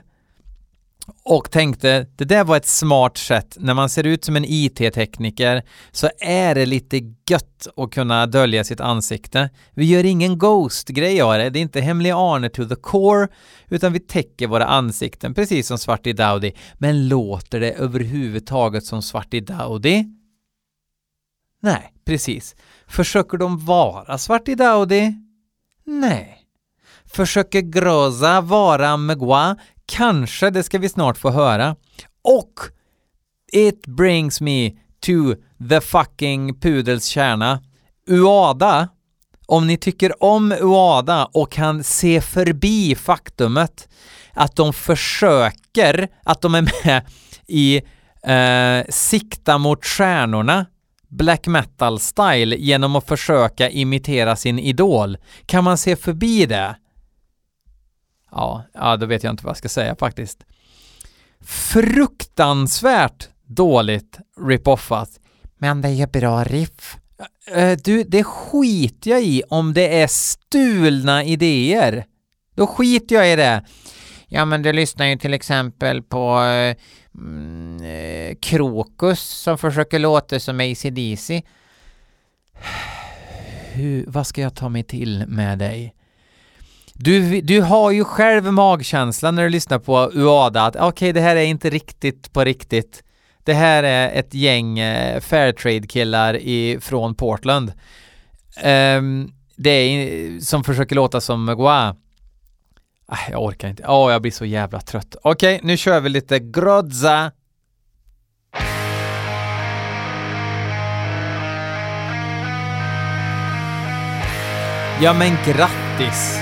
och 1.25 1.51
tänkte 1.51 2.07
det 2.17 2.25
där 2.25 2.45
var 2.45 2.57
ett 2.57 2.67
smart 2.67 3.17
sätt. 3.17 3.57
När 3.61 3.75
man 3.75 3.89
ser 3.89 4.07
ut 4.07 4.25
som 4.25 4.37
en 4.37 4.45
IT-tekniker 4.49 5.63
så 5.93 6.09
är 6.19 6.55
det 6.55 6.67
lite 6.67 6.97
gött 7.31 7.67
att 7.77 7.91
kunna 7.91 8.27
dölja 8.27 8.65
sitt 8.65 8.81
ansikte. 8.81 9.51
Vi 9.75 9.85
gör 9.85 10.05
ingen 10.05 10.39
Ghost-grej 10.39 11.21
av 11.21 11.39
det. 11.39 11.51
Det 11.51 11.59
är 11.59 11.61
inte 11.61 11.81
hemlig 11.81 12.11
Arne 12.11 12.49
to 12.49 12.69
the 12.69 12.75
core 12.75 13.29
utan 13.69 13.93
vi 13.93 14.01
täcker 14.01 14.47
våra 14.47 14.67
ansikten 14.67 15.35
precis 15.35 15.67
som 15.67 15.79
Svarty 15.79 16.13
Dowdy. 16.13 16.53
Men 16.79 17.09
låter 17.09 17.61
det 17.61 17.73
överhuvudtaget 17.73 18.85
som 18.85 19.03
Svarty 19.03 19.41
Dowdy? 19.41 20.05
Nej, 21.67 21.93
precis. 22.05 22.57
Försöker 22.87 23.39
de 23.39 23.65
vara 23.65 24.19
svart 24.19 24.49
i 24.49 24.55
Daudi? 24.55 25.15
Nej. 25.85 26.39
Försöker 27.07 27.61
Groza 27.61 28.41
vara 28.41 28.97
Megua? 28.97 29.57
Kanske, 29.87 30.51
det 30.51 30.63
ska 30.63 30.79
vi 30.79 30.89
snart 30.89 31.19
få 31.19 31.31
höra. 31.31 31.77
Och 32.25 32.61
it 33.53 33.87
brings 33.87 34.41
me 34.41 34.71
to 35.01 35.35
the 35.69 35.81
fucking 35.81 36.61
pudels 36.61 37.05
kärna. 37.05 37.63
Uada, 38.09 38.89
om 39.47 39.67
ni 39.67 39.77
tycker 39.77 40.23
om 40.23 40.53
Uada 40.53 41.25
och 41.25 41.53
kan 41.53 41.85
se 41.85 42.21
förbi 42.21 42.95
faktumet 42.95 43.89
att 44.33 44.57
de 44.57 44.73
försöker, 44.73 46.09
att 46.25 46.41
de 46.41 46.55
är 46.55 46.63
med 46.85 47.07
i 47.47 47.77
eh, 48.23 48.87
Sikta 48.89 49.59
mot 49.59 49.85
stjärnorna 49.85 50.67
black 51.09 51.47
metal-style 51.47 52.57
genom 52.57 52.97
att 52.97 53.07
försöka 53.07 53.71
imitera 53.71 54.37
sin 54.37 54.59
idol. 54.59 55.19
Kan 55.47 55.65
man 55.65 55.79
se 55.79 55.97
förbi 55.97 56.47
det? 56.47 56.77
Ja, 58.31 58.65
ja, 58.75 58.97
då 58.97 59.07
vet 59.07 59.25
jag 59.25 59.33
inte 59.33 59.45
vad 59.45 59.51
jag 59.51 59.57
ska 59.57 59.69
säga 59.69 59.97
faktiskt. 59.97 60.45
Fruktansvärt 61.45 63.29
dåligt 63.47 64.19
rip-offat. 64.41 65.21
Men 65.59 65.83
det 65.83 65.89
är 65.89 65.93
ju 65.93 66.07
bra 66.07 66.45
riff. 66.45 66.97
Du, 67.85 68.05
det 68.05 68.25
skiter 68.25 69.11
jag 69.11 69.23
i 69.23 69.43
om 69.49 69.75
det 69.75 70.01
är 70.03 70.07
stulna 70.07 71.25
idéer. 71.25 72.05
Då 72.55 72.67
skiter 72.67 73.15
jag 73.17 73.33
i 73.33 73.37
det. 73.37 73.65
Ja, 74.27 74.45
men 74.45 74.63
du 74.63 74.73
lyssnar 74.73 75.07
ju 75.07 75.17
till 75.17 75.35
exempel 75.35 76.03
på 76.03 76.41
mm, 77.19 77.83
eh, 77.83 78.37
Krokus 78.41 79.21
som 79.21 79.59
försöker 79.59 79.99
låta 79.99 80.41
som 80.41 80.61
ACDC. 80.61 81.43
Hur, 83.73 84.05
vad 84.07 84.27
ska 84.27 84.41
jag 84.41 84.55
ta 84.55 84.69
mig 84.69 84.83
till 84.83 85.25
med 85.27 85.59
dig? 85.59 85.95
Du, 86.95 87.41
du 87.41 87.61
har 87.61 87.91
ju 87.91 88.05
själv 88.05 88.53
magkänslan 88.53 89.35
när 89.35 89.43
du 89.43 89.49
lyssnar 89.49 89.79
på 89.79 90.11
Uada 90.15 90.63
att 90.63 90.77
okej, 90.77 90.89
okay, 90.89 91.13
det 91.13 91.21
här 91.21 91.37
är 91.37 91.45
inte 91.45 91.71
riktigt 91.71 92.33
på 92.33 92.45
riktigt. 92.45 93.03
Det 93.45 93.55
här 93.55 93.83
är 93.83 94.11
ett 94.19 94.35
gäng 94.35 94.79
eh, 94.79 95.21
Fairtrade-killar 95.21 96.81
från 96.81 97.15
Portland. 97.15 97.73
Um, 98.65 99.33
det 99.57 99.71
är 99.71 100.41
som 100.41 100.65
försöker 100.65 100.97
låta 100.97 101.21
som 101.21 101.45
Magua. 101.45 101.97
Ah, 103.09 103.31
jag 103.31 103.43
orkar 103.43 103.69
inte. 103.69 103.83
Åh, 103.87 104.07
oh, 104.07 104.13
jag 104.13 104.23
blir 104.23 104.33
så 104.33 104.45
jävla 104.45 104.81
trött. 104.81 105.17
Okej, 105.23 105.57
okay, 105.57 105.67
nu 105.69 105.77
kör 105.77 106.01
vi 106.01 106.09
lite 106.09 106.39
Grodza. 106.39 107.33
Ja 115.03 115.13
men 115.13 115.37
grattis! 115.45 116.41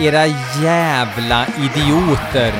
Era 0.00 0.26
jävla 0.62 1.46
idioter! 1.46 2.52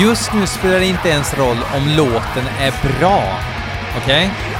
Just 0.00 0.34
nu 0.34 0.46
spelar 0.46 0.80
det 0.80 0.86
inte 0.86 1.08
ens 1.08 1.34
roll 1.34 1.58
om 1.76 1.88
låten 1.96 2.46
är 2.60 2.98
bra. 2.98 3.22
Okej? 4.02 4.26
Okay? 4.26 4.55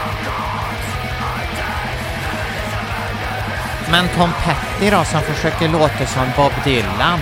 Men 3.96 4.08
Tom 4.08 4.30
Petty 4.44 4.90
då, 4.90 5.04
som 5.04 5.22
försöker 5.22 5.68
låta 5.68 6.06
som 6.06 6.26
Bob 6.36 6.52
Dylan? 6.64 7.20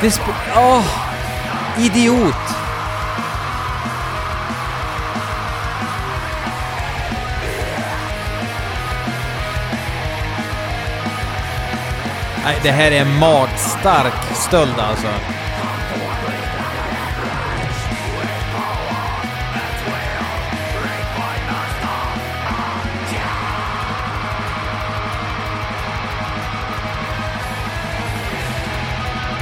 Det 0.00 0.20
Åh! 0.56 0.78
Oh, 0.78 0.84
idiot! 1.78 2.34
Nej, 12.44 12.56
det 12.62 12.70
här 12.70 12.90
är 12.90 13.04
magstark 13.04 14.34
stöld 14.34 14.74
alltså. 14.78 15.31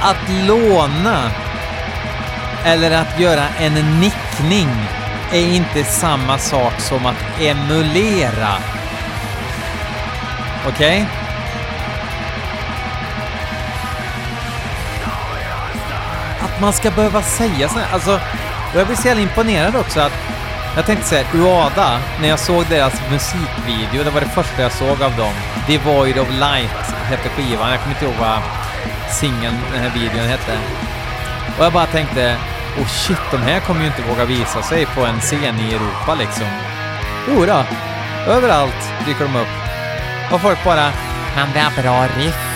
Att 0.01 0.47
låna 0.47 1.31
eller 2.65 2.91
att 2.91 3.19
göra 3.19 3.43
en 3.59 3.99
nickning 3.99 4.69
är 5.31 5.55
inte 5.55 5.83
samma 5.83 6.37
sak 6.37 6.79
som 6.79 7.05
att 7.05 7.41
emulera. 7.41 8.53
Okej? 10.67 11.01
Okay? 11.01 11.21
man 16.61 16.73
ska 16.73 16.91
behöva 16.91 17.21
säga 17.21 17.69
så 17.69 17.79
här. 17.79 17.93
Alltså, 17.93 18.19
jag 18.75 18.87
blir 18.87 18.95
så 18.95 19.07
jävla 19.07 19.23
imponerad 19.23 19.75
också 19.75 19.99
att 19.99 20.13
jag 20.75 20.85
tänkte 20.85 21.07
säga 21.07 21.25
Uada, 21.33 21.99
när 22.21 22.27
jag 22.27 22.39
såg 22.39 22.65
deras 22.69 22.93
musikvideo, 23.11 24.03
det 24.03 24.09
var 24.09 24.21
det 24.21 24.29
första 24.29 24.61
jag 24.61 24.71
såg 24.71 25.03
av 25.03 25.17
dem. 25.17 25.33
Devoid 25.67 26.19
of 26.19 26.29
Light 26.29 26.95
hette 27.09 27.29
skivan, 27.29 27.71
jag 27.71 27.79
kommer 27.79 27.95
inte 27.95 28.05
ihåg 28.05 28.15
vad 28.19 28.39
singeln, 29.11 29.57
den 29.71 29.81
här 29.81 29.89
videon 29.89 30.27
hette. 30.27 30.59
Och 31.57 31.65
jag 31.65 31.73
bara 31.73 31.85
tänkte, 31.85 32.35
oh 32.79 32.87
shit, 32.87 33.31
de 33.31 33.37
här 33.37 33.59
kommer 33.59 33.81
ju 33.81 33.87
inte 33.87 34.01
våga 34.01 34.25
visa 34.25 34.61
sig 34.61 34.85
på 34.85 35.05
en 35.05 35.19
scen 35.19 35.59
i 35.59 35.73
Europa 35.73 36.15
liksom. 36.19 36.47
Jodå, 37.27 37.63
överallt 38.27 38.93
dyker 39.05 39.25
de 39.25 39.35
upp. 39.35 39.53
Och 40.33 40.41
folk 40.41 40.63
bara, 40.63 40.91
han 41.35 41.49
det 41.53 41.59
är 41.59 41.81
bra 41.81 42.03
riff. 42.03 42.47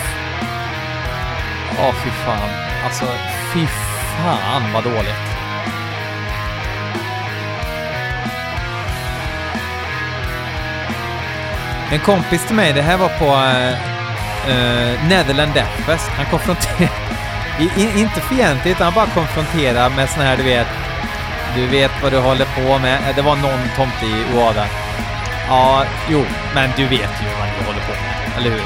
Ja, 1.78 1.88
oh, 1.88 1.94
fy 1.94 2.10
fan. 2.10 2.50
Alltså, 2.84 3.04
fy 3.52 3.66
Fan 4.16 4.72
vad 4.72 4.84
dåligt. 4.84 5.26
En 11.92 12.00
kompis 12.00 12.46
till 12.46 12.56
mig, 12.56 12.72
det 12.72 12.82
här 12.82 12.96
var 12.96 13.08
på 13.08 13.24
eh, 13.24 13.95
uh, 14.48 15.08
Netherland 15.08 15.54
Death 15.54 15.82
Fest. 15.86 16.08
Han 16.16 16.26
konfronterar... 16.26 16.90
inte 17.96 18.20
fientligt, 18.20 18.80
han 18.80 18.92
bara 18.94 19.06
konfronterar 19.06 19.90
med 19.90 20.10
sån 20.10 20.22
här, 20.22 20.36
du 20.36 20.42
vet, 20.42 20.66
du 21.56 21.66
vet 21.66 21.90
vad 22.02 22.12
du 22.12 22.18
håller 22.18 22.44
på 22.44 22.78
med. 22.78 22.94
Eh, 22.94 23.16
det 23.16 23.22
var 23.22 23.36
någon 23.36 23.68
tomte 23.76 24.06
i 24.06 24.36
Oada. 24.36 24.66
Ja, 25.48 25.84
jo, 26.10 26.24
men 26.54 26.70
du 26.76 26.82
vet 26.82 27.14
ju 27.22 27.28
vad 27.38 27.48
ni 27.48 27.66
håller 27.66 27.80
på 27.80 27.92
med, 27.92 28.38
eller 28.38 28.50
hur? 28.50 28.62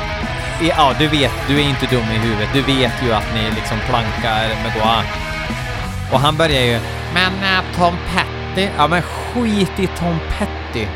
Ja, 0.69 0.95
du 0.99 1.09
vet, 1.09 1.33
du 1.49 1.61
är 1.61 1.69
inte 1.69 1.87
dum 1.87 2.05
i 2.15 2.19
huvudet. 2.19 2.49
Du 2.53 2.63
vet 2.63 2.93
ju 3.03 3.13
att 3.13 3.35
ni 3.35 3.51
liksom 3.51 3.79
plankar 3.89 4.49
med 4.63 4.75
Goa. 4.75 5.03
Och 6.13 6.21
han 6.21 6.37
börjar 6.37 6.63
ju 6.63 6.81
“Men 7.15 7.33
äh, 7.33 7.65
Tom 7.77 7.97
Petty?” 8.15 8.69
Ja 8.77 8.87
men 8.89 9.03
skit 9.03 9.79
i 9.79 9.87
Tom 9.87 10.19
Petty. 10.39 10.87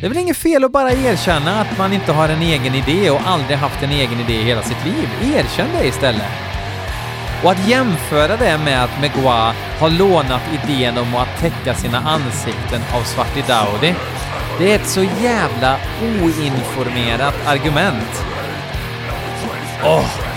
Det 0.00 0.06
är 0.06 0.08
väl 0.08 0.18
inget 0.18 0.36
fel 0.36 0.64
att 0.64 0.72
bara 0.72 0.92
erkänna 0.92 1.60
att 1.60 1.78
man 1.78 1.92
inte 1.92 2.12
har 2.12 2.28
en 2.28 2.42
egen 2.42 2.74
idé 2.74 3.10
och 3.10 3.20
aldrig 3.26 3.56
haft 3.56 3.82
en 3.82 3.90
egen 3.90 4.20
idé 4.20 4.32
i 4.32 4.42
hela 4.42 4.62
sitt 4.62 4.84
liv. 4.84 5.08
Erkänn 5.36 5.68
det 5.78 5.86
istället. 5.86 6.22
Och 7.44 7.50
att 7.50 7.68
jämföra 7.68 8.36
det 8.36 8.58
med 8.58 8.84
att 8.84 9.00
Megua 9.00 9.54
har 9.78 9.90
lånat 9.90 10.42
idén 10.52 10.98
om 10.98 11.16
att 11.16 11.40
täcka 11.40 11.74
sina 11.74 11.98
ansikten 11.98 12.80
av 12.94 13.02
Svarty 13.02 13.40
Dowdy, 13.40 13.94
det 14.58 14.72
är 14.72 14.76
ett 14.76 14.88
så 14.88 15.02
jävla 15.22 15.76
oinformerat 16.02 17.46
argument. 17.46 18.24
Oh. 19.84 20.29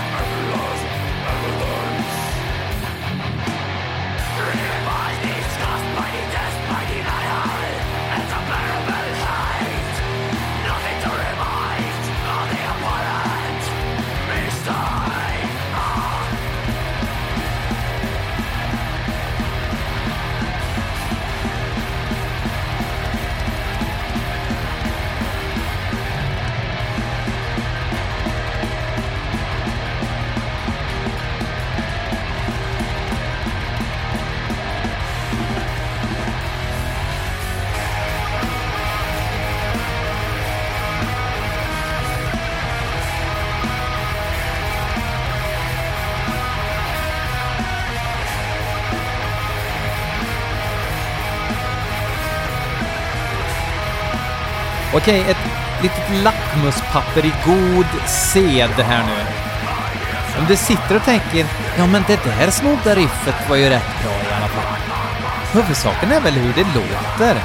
Okej, 54.96 55.20
ett 55.28 55.36
litet 55.82 56.22
lackmuspapper 56.24 57.26
i 57.26 57.32
god 57.44 57.86
sed 58.06 58.70
här 58.70 59.04
nu. 59.06 59.24
Om 60.38 60.46
du 60.48 60.56
sitter 60.56 60.96
och 60.96 61.02
tänker, 61.02 61.46
ja 61.78 61.86
men 61.86 62.04
det 62.06 62.24
där 62.24 62.50
snodda 62.50 62.94
riffet 62.94 63.48
var 63.48 63.56
ju 63.56 63.68
rätt 63.68 64.02
bra 64.02 64.12
i 64.12 64.34
alla 64.36 64.48
fall. 64.48 64.78
Huvudsaken 65.52 66.12
är 66.12 66.20
väl 66.20 66.34
hur 66.34 66.52
det 66.52 66.66
låter. 66.74 67.36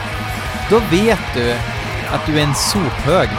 Då 0.69 0.79
vet 0.91 1.33
du 1.33 1.53
att 2.11 2.25
du 2.25 2.39
är 2.39 2.43
en 2.43 2.55
sophög. 2.55 3.29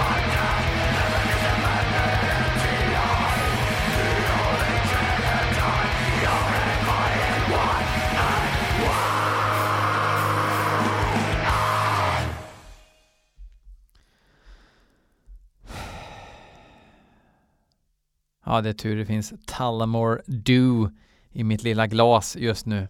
Ja, 18.51 18.61
det 18.61 18.69
är 18.69 18.73
tur 18.73 18.97
det 18.97 19.07
finns 19.07 19.33
Tullamore 19.47 20.23
Dew 20.27 20.91
i 21.33 21.45
mitt 21.45 21.63
lilla 21.63 21.87
glas 21.87 22.37
just 22.37 22.67
nu. 22.67 22.89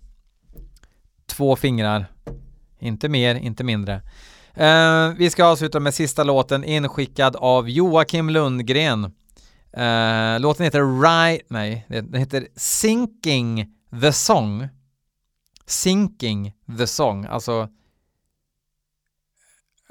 Två 1.27 1.57
fingrar. 1.57 2.07
Inte 2.79 3.09
mer, 3.09 3.35
inte 3.35 3.65
mindre. 3.65 4.03
Uh, 4.61 5.17
vi 5.17 5.31
ska 5.31 5.45
avsluta 5.45 5.81
med 5.81 5.95
sista 5.95 6.25
låten 6.25 6.65
inskickad 6.65 7.37
av 7.37 7.71
Joakim 7.71 8.31
Lundgren. 8.31 9.05
Uh, 9.05 10.41
låten 10.41 10.65
heter 10.65 11.01
Right, 11.03 11.47
nej, 11.49 11.87
den 11.89 12.15
heter 12.15 12.49
Sinking 12.57 13.75
the 14.01 14.13
Song. 14.13 14.69
Sinking 15.67 16.53
the 16.79 16.87
Song, 16.87 17.25
alltså 17.25 17.69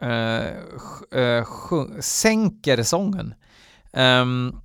uh, 0.02 2.00
sänker 2.00 2.84
sången. 2.84 3.34
Um, 3.94 4.62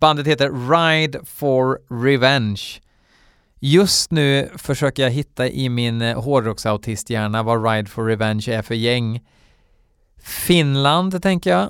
Bandet 0.00 0.26
heter 0.26 0.50
Ride 0.50 1.20
for 1.24 1.78
Revenge. 2.04 2.80
Just 3.60 4.10
nu 4.10 4.50
försöker 4.56 5.02
jag 5.02 5.10
hitta 5.10 5.48
i 5.48 5.68
min 5.68 6.02
eh, 6.02 6.22
hårdrocksautisthjärna 6.22 7.42
vad 7.42 7.70
Ride 7.70 7.90
for 7.90 8.04
Revenge 8.04 8.44
är 8.48 8.62
för 8.62 8.74
gäng. 8.74 9.20
Finland, 10.22 11.22
tänker 11.22 11.50
jag. 11.50 11.68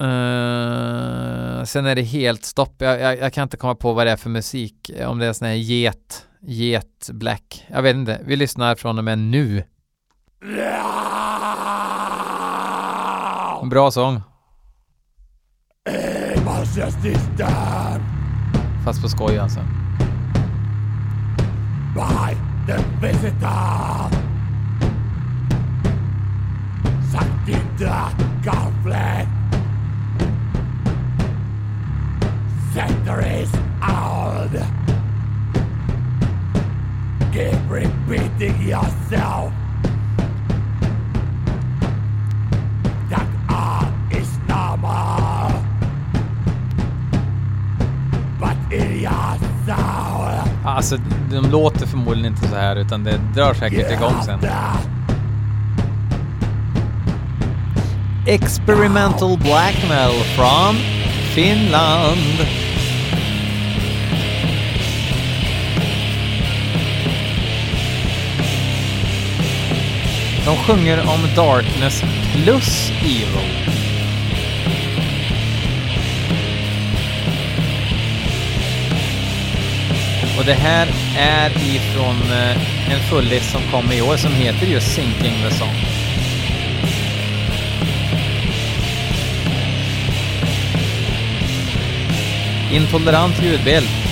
Uh, 0.00 1.64
sen 1.64 1.86
är 1.86 1.94
det 1.94 2.02
helt 2.02 2.44
stopp. 2.44 2.74
Jag, 2.78 3.00
jag, 3.00 3.18
jag, 3.18 3.32
kan 3.32 3.42
inte 3.42 3.56
komma 3.56 3.74
på 3.74 3.92
vad 3.92 4.06
det 4.06 4.10
är 4.10 4.16
för 4.16 4.30
musik. 4.30 4.90
Om 5.06 5.18
det 5.18 5.26
är 5.26 5.32
sån 5.32 5.48
här 5.48 5.54
get, 5.54 6.26
get 6.40 7.10
black. 7.12 7.66
Jag 7.68 7.82
vet 7.82 7.96
inte. 7.96 8.20
Vi 8.24 8.36
lyssnar 8.36 8.74
från 8.74 8.98
och 8.98 9.04
med 9.04 9.18
nu. 9.18 9.64
Bra 13.70 13.90
sång. 13.90 14.22
Fast 18.84 19.02
på 19.02 19.08
skoj 19.08 19.38
alltså. 19.38 19.60
By 21.94 22.36
the 22.66 23.06
visitor. 23.06 24.10
Sanctida 27.12 28.10
conflict 28.44 29.28
Centuries 32.74 33.52
old 33.82 34.64
Keep 37.32 37.70
repeating 37.70 38.62
yourself 38.62 39.59
Alltså, 50.64 50.96
de 51.30 51.50
låter 51.50 51.86
förmodligen 51.86 52.32
inte 52.32 52.48
så 52.48 52.56
här 52.56 52.76
utan 52.76 53.04
det 53.04 53.20
drar 53.34 53.54
säkert 53.54 53.90
igång 53.90 54.22
sen. 54.24 54.38
Experimental 58.26 59.38
blackmail 59.38 60.24
from 60.36 60.76
Finland. 61.34 62.46
De 70.44 70.56
sjunger 70.56 70.98
om 70.98 71.20
Darkness 71.36 72.02
plus 72.32 72.90
Evil. 73.02 73.89
Och 80.40 80.46
det 80.46 80.54
här 80.54 80.88
är 81.18 81.50
ifrån 81.50 82.32
eh, 82.32 82.92
en 82.92 83.00
fullis 83.10 83.52
som 83.52 83.60
kom 83.70 83.92
i 83.92 84.02
år 84.02 84.16
som 84.16 84.32
heter 84.32 84.66
just 84.66 84.94
Sinking 84.94 85.34
the 85.48 85.54
Song. 85.54 85.74
Intolerant 92.72 93.42
ljudbild. 93.42 94.09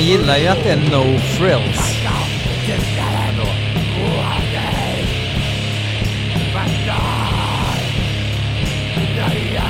Man 0.00 0.08
gillar 0.08 0.38
ju 0.38 0.46
att 0.46 0.64
det 0.64 0.70
är 0.70 0.76
no 0.76 1.18
frills. 1.18 2.00
Yeah. 9.52 9.69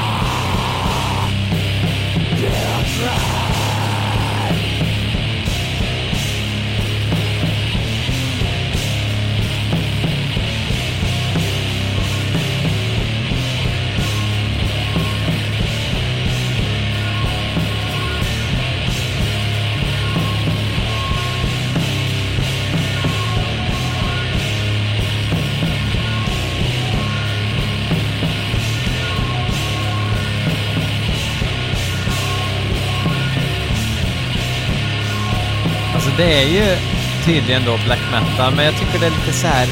Ju 36.51 36.77
tydligen 37.25 37.65
då 37.65 37.79
black 37.87 38.01
metal, 38.13 38.55
men 38.55 38.65
jag 38.65 38.75
tycker 38.75 38.99
det 38.99 39.07
är 39.07 39.11
lite 39.11 39.33
så 39.33 39.47
här 39.47 39.67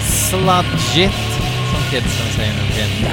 sludgigt, 0.00 1.28
som 1.72 1.82
kidsen 1.90 2.28
säger 2.36 2.52
nu 2.52 2.72
för 2.72 2.80
Religion 2.80 3.12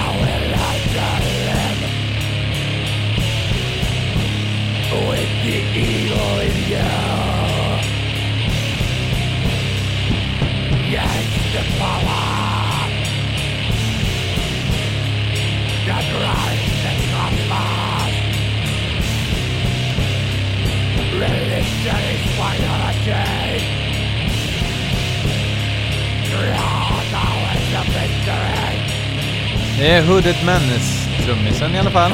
Det 29.90 29.96
är 29.96 30.04
Hooded 30.04 30.36
Menace-trummisen 30.46 31.76
i 31.76 31.80
alla 31.80 31.92
fall. 31.92 32.12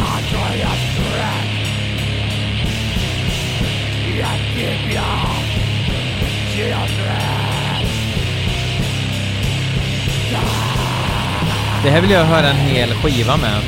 Det 11.83 11.89
här 11.89 12.01
vill 12.01 12.11
jag 12.11 12.25
höra 12.25 12.47
en 12.47 12.55
hel 12.55 12.93
skiva 12.93 13.37
med. 13.37 13.61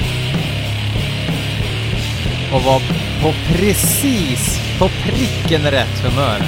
Och 2.53 2.61
vara 2.61 2.81
på 3.21 3.33
precis, 3.53 4.59
på 4.79 4.89
pricken 4.89 5.71
rätt 5.71 5.99
humör. 6.03 6.41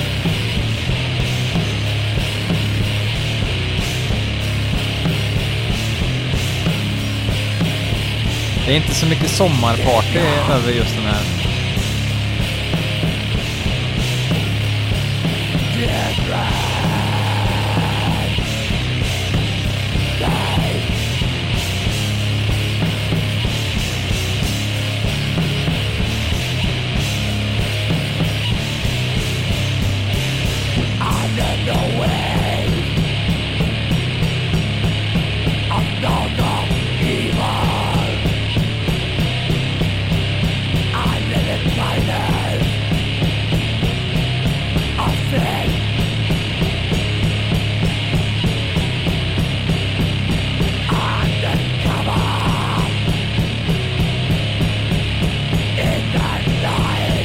Det 8.69 8.73
är 8.73 8.77
inte 8.77 8.95
så 8.95 9.05
mycket 9.05 9.29
sommarparty 9.29 10.19
över 10.51 10.71
just 10.71 10.95
den 10.95 11.05
här. 11.05 11.49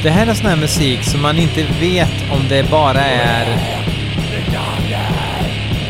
Det 0.05 0.11
här 0.11 0.27
är 0.27 0.33
sån 0.33 0.45
här 0.45 0.55
musik 0.55 1.03
som 1.03 1.21
man 1.21 1.37
inte 1.37 1.63
vet 1.79 2.31
om 2.31 2.47
det 2.49 2.71
bara 2.71 3.01
är 3.01 3.47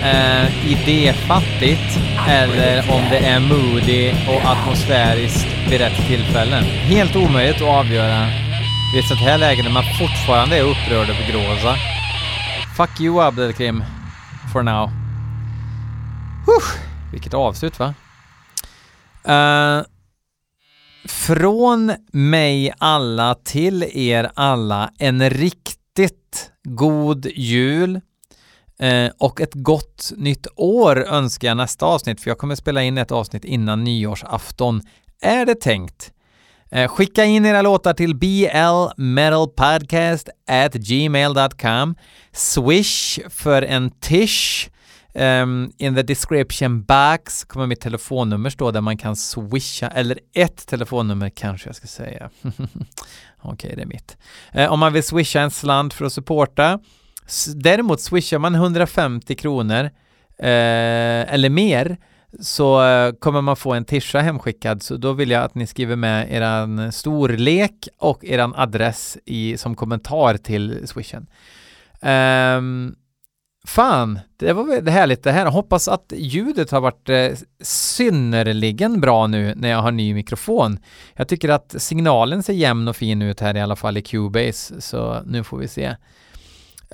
eh, 0.03 0.71
idéfattigt 0.71 1.99
eller 2.27 2.91
om 2.91 3.01
det 3.09 3.17
är 3.17 3.39
moody 3.39 4.11
och 4.11 4.51
atmosfäriskt 4.51 5.47
vid 5.69 5.79
rätt 5.79 6.07
tillfälle. 6.07 6.55
Helt 6.65 7.15
omöjligt 7.15 7.55
att 7.55 7.67
avgöra 7.67 8.27
vid 8.93 9.03
ett 9.03 9.07
sånt 9.07 9.19
här 9.19 9.37
läge 9.37 9.63
när 9.63 9.71
man 9.71 9.83
fortfarande 9.99 10.57
är 10.57 10.63
upprörd 10.63 11.09
över 11.09 11.31
Gråza. 11.31 11.75
Fuck 12.77 13.01
you 13.01 13.21
Abdelkrim, 13.21 13.83
for 14.53 14.63
now. 14.63 14.89
Huh, 16.45 16.81
vilket 17.11 17.33
avslut 17.33 17.79
va? 17.79 17.93
Uh, 19.29 19.85
från 21.05 21.93
mig 22.11 22.73
alla 22.77 23.35
till 23.35 23.83
er 23.83 24.31
alla 24.33 24.91
en 24.97 25.29
riktigt 25.29 26.51
god 26.63 27.25
jul 27.25 28.01
eh, 28.79 29.11
och 29.17 29.41
ett 29.41 29.53
gott 29.53 30.11
nytt 30.17 30.47
år 30.55 31.07
önskar 31.07 31.47
jag 31.47 31.57
nästa 31.57 31.85
avsnitt 31.85 32.21
för 32.21 32.29
jag 32.29 32.37
kommer 32.37 32.55
spela 32.55 32.83
in 32.83 32.97
ett 32.97 33.11
avsnitt 33.11 33.45
innan 33.45 33.83
nyårsafton. 33.83 34.81
Är 35.21 35.45
det 35.45 35.55
tänkt. 35.55 36.11
Eh, 36.71 36.87
skicka 36.87 37.25
in 37.25 37.45
era 37.45 37.61
låtar 37.61 37.93
till 37.93 38.15
blmetalpodcast 38.15 40.29
at 40.47 40.73
gmail.com 40.73 41.95
Swish 42.31 43.19
för 43.29 43.61
en 43.61 43.91
tish. 43.91 44.69
Um, 45.17 45.71
in 45.77 45.95
the 45.95 46.03
description 46.03 46.83
box 46.83 47.43
kommer 47.43 47.67
mitt 47.67 47.81
telefonnummer 47.81 48.49
stå 48.49 48.71
där 48.71 48.81
man 48.81 48.97
kan 48.97 49.15
swisha, 49.15 49.87
eller 49.87 50.19
ett 50.33 50.67
telefonnummer 50.67 51.29
kanske 51.29 51.67
jag 51.67 51.75
ska 51.75 51.87
säga. 51.87 52.29
Okej, 52.43 53.53
okay, 53.53 53.75
det 53.75 53.81
är 53.81 53.85
mitt. 53.85 54.17
Uh, 54.57 54.71
om 54.71 54.79
man 54.79 54.93
vill 54.93 55.03
swisha 55.03 55.41
en 55.41 55.51
slant 55.51 55.93
för 55.93 56.05
att 56.05 56.13
supporta. 56.13 56.79
Däremot 57.55 58.01
swishar 58.01 58.39
man 58.39 58.55
150 58.55 59.35
kronor 59.35 59.83
uh, 59.83 59.89
eller 61.33 61.49
mer 61.49 61.97
så 62.39 62.81
uh, 62.83 63.13
kommer 63.13 63.41
man 63.41 63.55
få 63.55 63.73
en 63.73 63.85
tisha 63.85 64.19
hemskickad. 64.19 64.83
Så 64.83 64.97
då 64.97 65.13
vill 65.13 65.31
jag 65.31 65.43
att 65.43 65.55
ni 65.55 65.67
skriver 65.67 65.95
med 65.95 66.33
eran 66.33 66.91
storlek 66.91 67.87
och 67.99 68.25
eran 68.25 68.55
adress 68.55 69.17
i, 69.25 69.57
som 69.57 69.75
kommentar 69.75 70.37
till 70.37 70.87
swishen. 70.87 71.27
Um, 72.01 72.95
Fan, 73.65 74.19
det 74.37 74.53
var 74.53 74.63
väl 74.63 74.87
härligt 74.87 75.23
det 75.23 75.31
här. 75.31 75.45
Hoppas 75.45 75.87
att 75.87 76.13
ljudet 76.15 76.71
har 76.71 76.81
varit 76.81 77.09
eh, 77.09 77.27
synnerligen 77.61 79.01
bra 79.01 79.27
nu 79.27 79.53
när 79.55 79.69
jag 79.69 79.81
har 79.81 79.91
ny 79.91 80.13
mikrofon. 80.13 80.79
Jag 81.15 81.27
tycker 81.27 81.49
att 81.49 81.75
signalen 81.77 82.43
ser 82.43 82.53
jämn 82.53 82.87
och 82.87 82.95
fin 82.95 83.21
ut 83.21 83.39
här 83.39 83.57
i 83.57 83.61
alla 83.61 83.75
fall 83.75 83.97
i 83.97 84.01
Cubase, 84.01 84.81
så 84.81 85.21
nu 85.25 85.43
får 85.43 85.57
vi 85.57 85.67
se. 85.67 85.95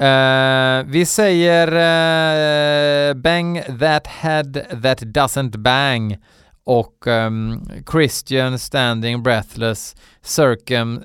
Uh, 0.01 0.91
vi 0.91 1.05
säger 1.05 1.67
uh, 1.67 3.13
Bang 3.13 3.79
that 3.79 4.07
head 4.07 4.53
that 4.83 5.01
doesn't 5.01 5.57
bang 5.57 6.17
och 6.63 7.07
um, 7.07 7.69
Christian 7.91 8.59
standing 8.59 9.23
breathless 9.23 9.95
circum 10.21 11.03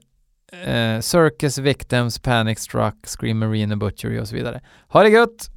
uh, 0.66 1.00
Circus 1.00 1.58
Victims, 1.58 2.18
Panic 2.18 2.58
Struck, 2.58 3.06
Scream 3.06 3.38
marina 3.38 3.76
Butchery 3.76 4.20
och 4.20 4.28
så 4.28 4.34
vidare. 4.34 4.60
Ha 4.88 5.02
det 5.02 5.10
gött! 5.10 5.55